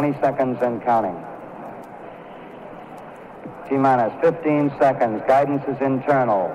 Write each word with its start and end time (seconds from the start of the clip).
20 0.00 0.18
seconds 0.22 0.58
and 0.62 0.82
counting. 0.82 1.14
T 3.68 3.76
minus 3.76 4.18
15 4.22 4.72
seconds. 4.78 5.20
Guidance 5.26 5.62
is 5.68 5.78
internal. 5.82 6.48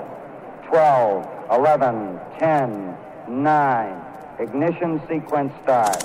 12, 0.67 1.51
11, 1.51 2.19
10, 2.39 2.97
9. 3.29 4.01
Ignition 4.39 4.99
sequence 5.07 5.53
start. 5.61 6.01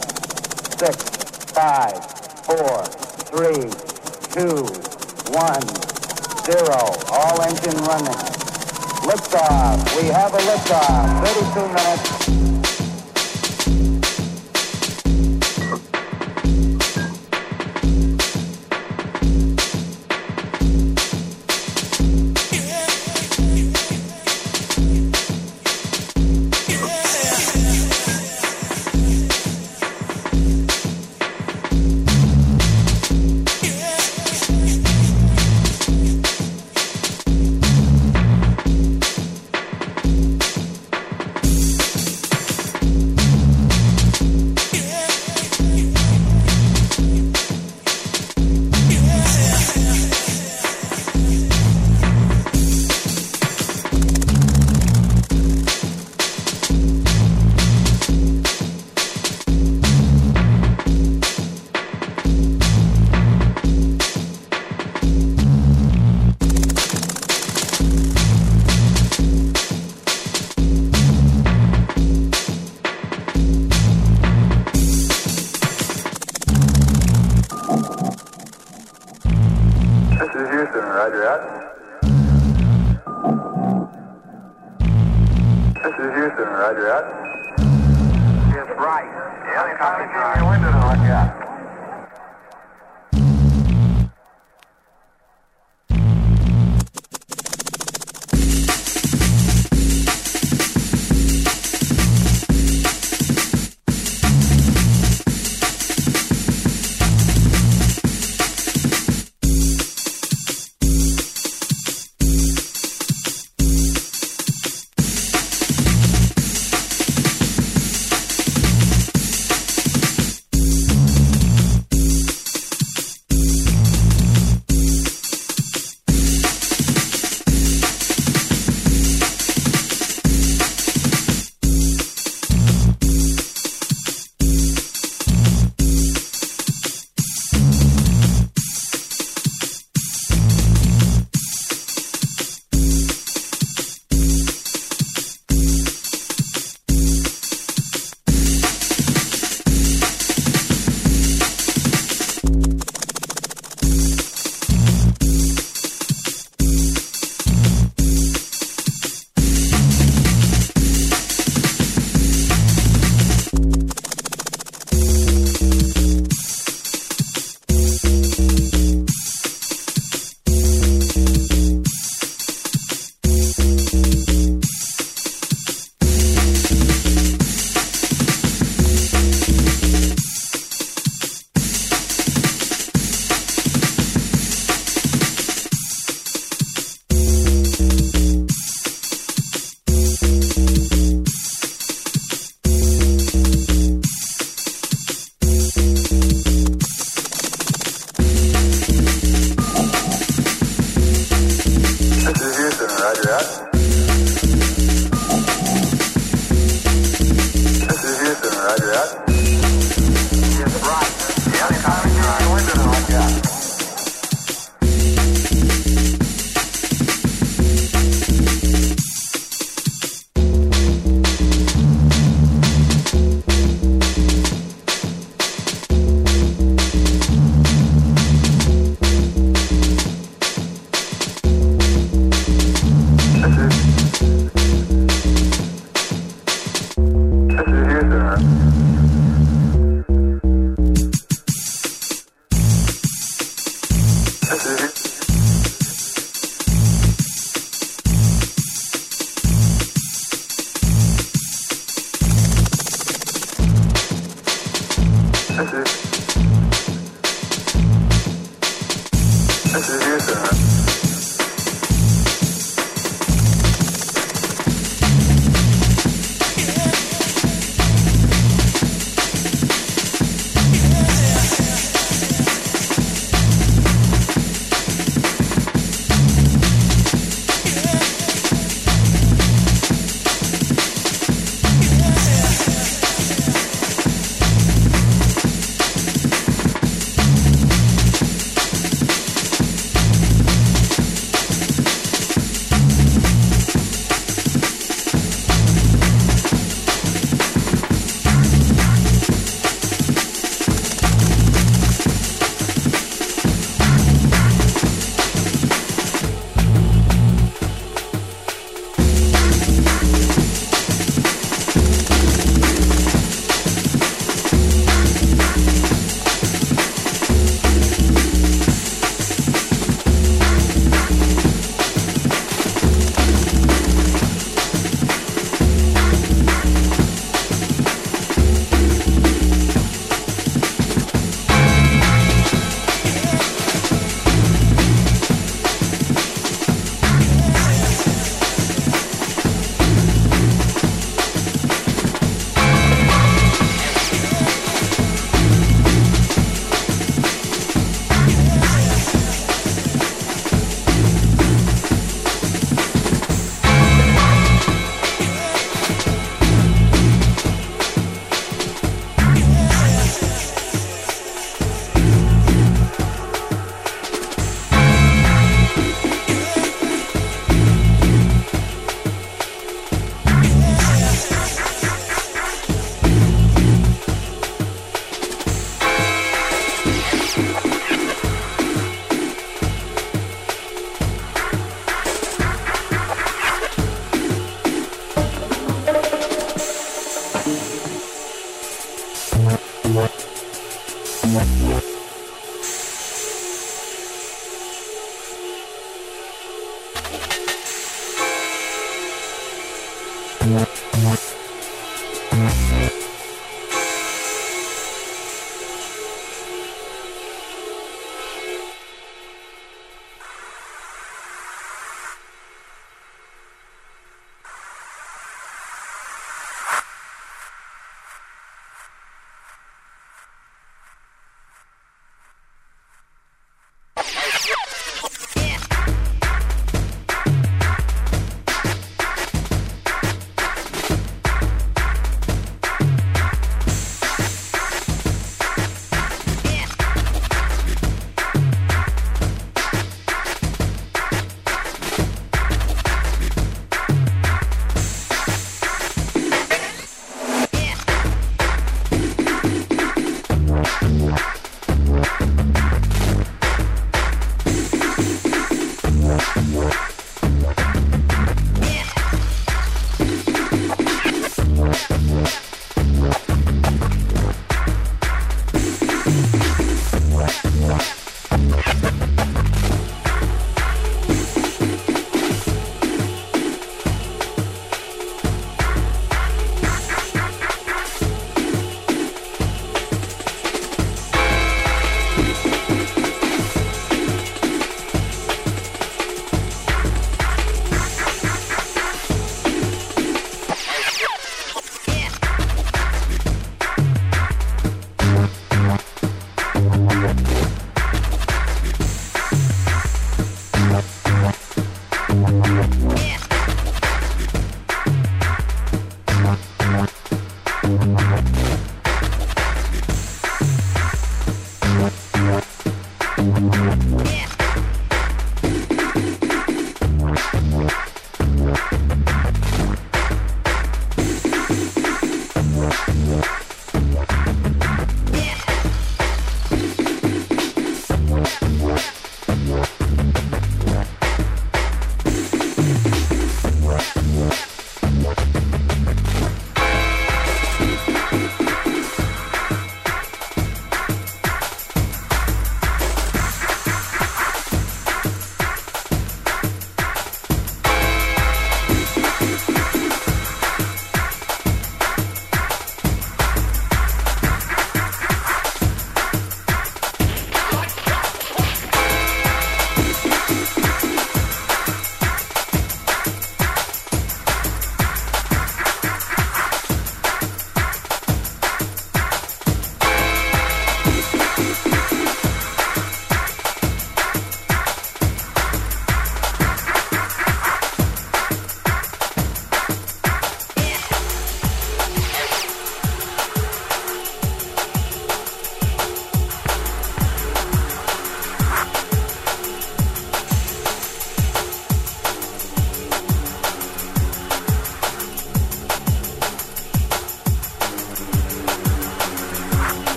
6, 0.78 1.54
5, 1.54 2.04
4, 2.44 2.84
3, 2.84 3.54
2, 4.36 4.46
1, 5.32 5.60
0. 6.44 6.76
All 7.08 7.40
engine 7.40 7.80
running. 7.88 8.20
Liftoff. 9.08 9.96
We 9.98 10.08
have 10.08 10.34
a 10.34 10.38
liftoff. 10.40 11.24
32 11.24 11.68
minutes. 11.68 12.49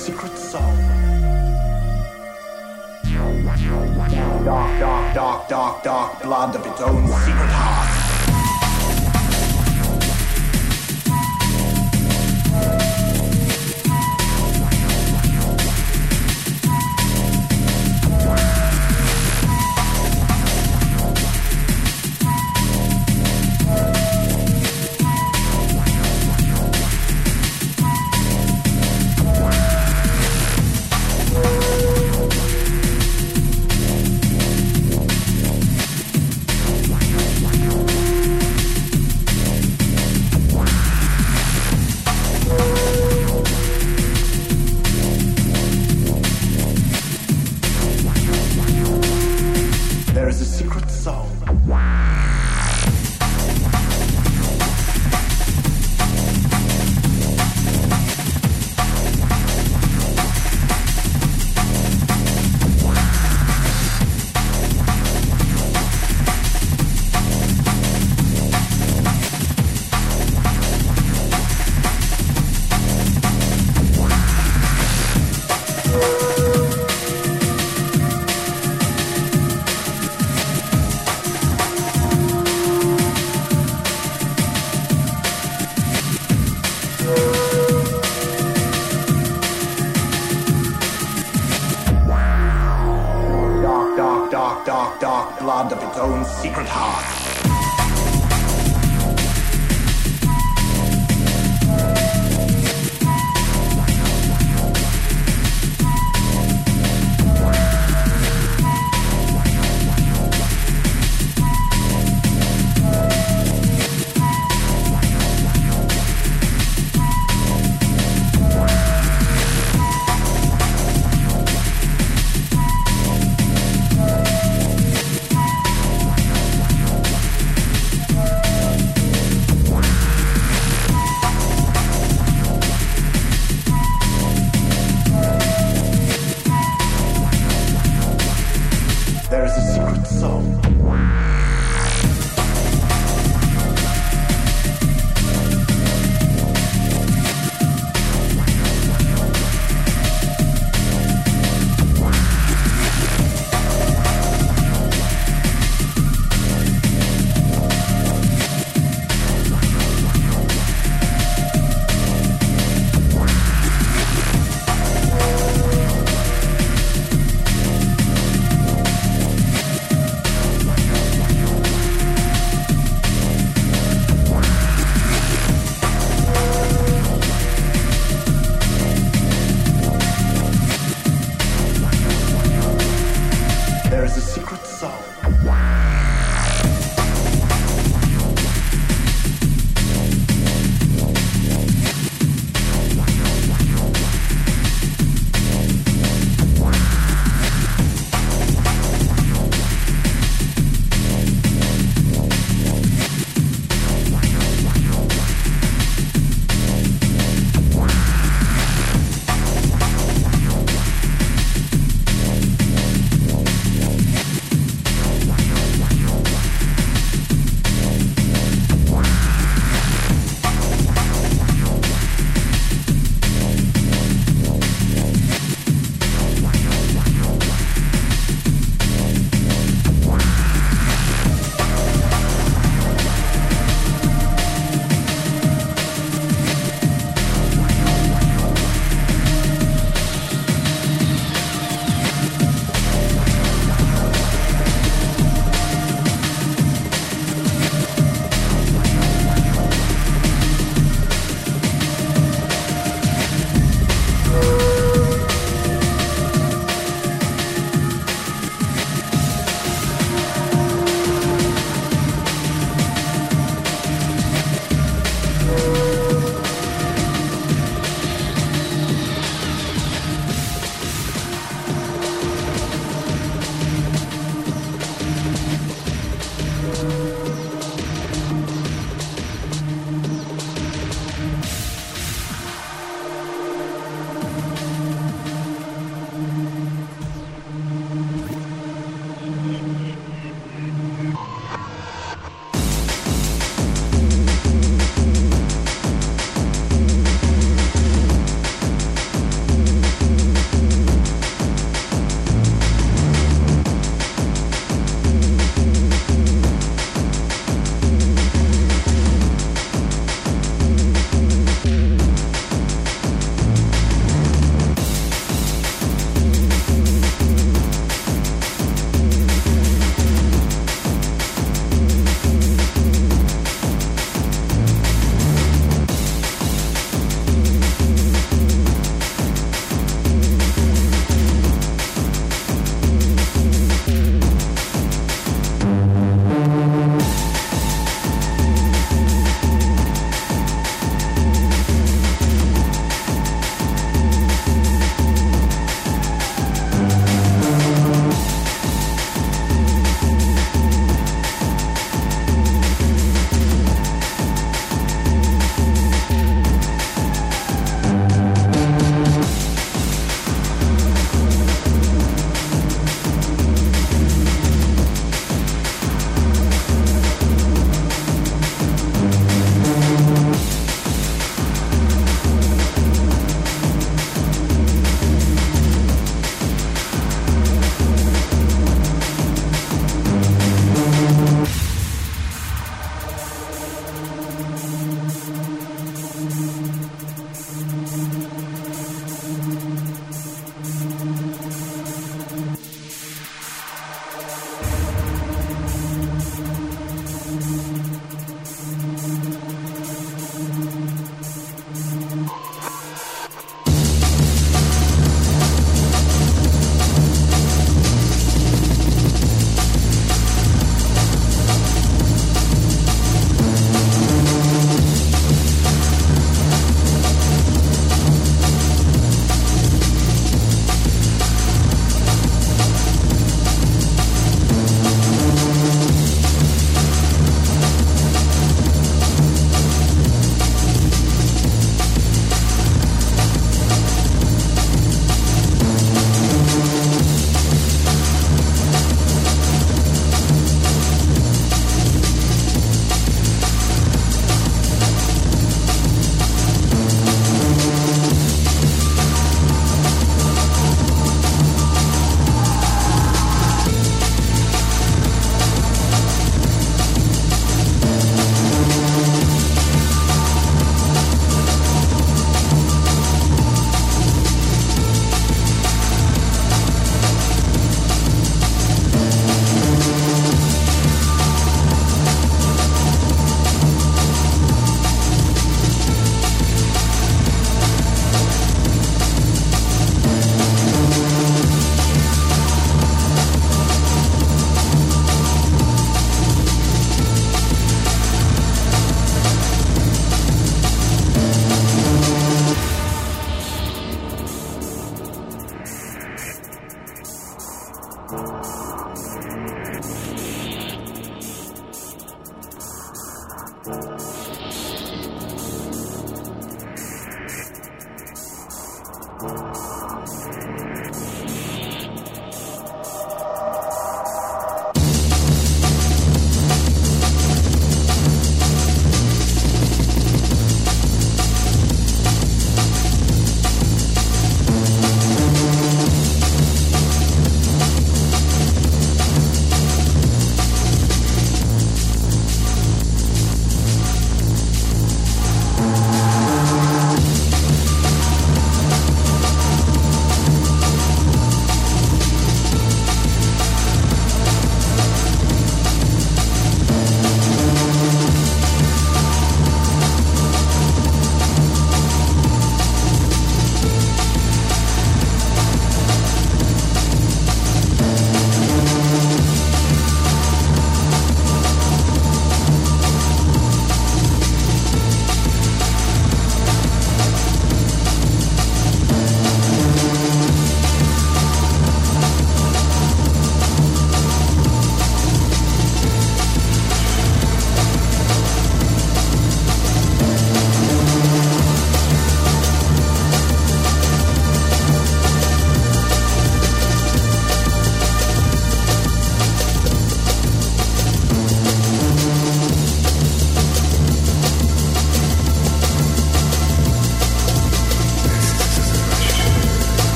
secret 0.00 0.38
song. 0.38 0.78
Dark, 4.42 4.80
dark, 4.80 5.14
dark, 5.14 5.48
dark, 5.48 5.82
dark 5.84 6.22
blood 6.22 6.56
of 6.56 6.66
its 6.66 6.80
own 6.80 7.06
secret 7.06 7.50
heart. 7.52 7.99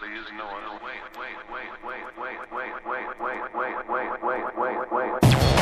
there 0.00 0.14
is 0.14 0.26
no 0.36 0.44
other 0.44 0.84
way. 0.84 0.94
Wait, 1.18 1.36
wait, 1.50 1.70
wait, 1.82 2.04
wait, 2.16 2.16
wait, 2.20 2.38
wait, 2.52 2.72
wait, 2.84 3.08
wait, 3.18 3.40
wait, 3.54 3.80
wait, 3.92 4.44
wait, 4.56 4.92
wait, 4.92 5.22
wait. 5.22 5.57